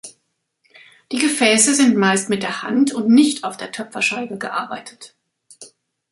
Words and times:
Die 1.11 1.19
Gefäße 1.19 1.75
sind 1.75 1.95
meist 1.95 2.27
mit 2.27 2.41
der 2.41 2.63
Hand 2.63 2.91
und 2.91 3.07
nicht 3.07 3.43
auf 3.43 3.55
der 3.55 3.71
Töpferscheibe 3.71 4.39
gearbeitet. 4.39 5.15